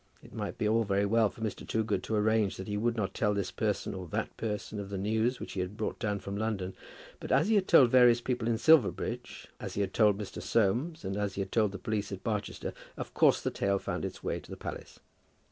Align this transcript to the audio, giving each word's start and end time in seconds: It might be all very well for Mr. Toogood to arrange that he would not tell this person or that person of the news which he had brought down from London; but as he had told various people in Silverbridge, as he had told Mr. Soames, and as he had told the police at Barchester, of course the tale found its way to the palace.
It 0.23 0.33
might 0.33 0.57
be 0.57 0.67
all 0.67 0.83
very 0.83 1.05
well 1.05 1.29
for 1.29 1.41
Mr. 1.41 1.63
Toogood 1.67 2.01
to 2.05 2.15
arrange 2.15 2.57
that 2.57 2.67
he 2.67 2.75
would 2.75 2.97
not 2.97 3.13
tell 3.13 3.35
this 3.35 3.51
person 3.51 3.93
or 3.93 4.07
that 4.07 4.35
person 4.35 4.79
of 4.79 4.89
the 4.89 4.97
news 4.97 5.39
which 5.39 5.51
he 5.51 5.59
had 5.59 5.77
brought 5.77 5.99
down 5.99 6.17
from 6.17 6.35
London; 6.35 6.73
but 7.19 7.31
as 7.31 7.49
he 7.49 7.53
had 7.53 7.67
told 7.67 7.91
various 7.91 8.19
people 8.19 8.47
in 8.47 8.57
Silverbridge, 8.57 9.47
as 9.59 9.75
he 9.75 9.81
had 9.81 9.93
told 9.93 10.17
Mr. 10.17 10.41
Soames, 10.41 11.05
and 11.05 11.15
as 11.15 11.35
he 11.35 11.41
had 11.41 11.51
told 11.51 11.71
the 11.71 11.77
police 11.77 12.11
at 12.11 12.23
Barchester, 12.23 12.73
of 12.97 13.13
course 13.13 13.41
the 13.41 13.51
tale 13.51 13.77
found 13.77 14.03
its 14.03 14.23
way 14.23 14.39
to 14.39 14.49
the 14.49 14.57
palace. 14.57 14.99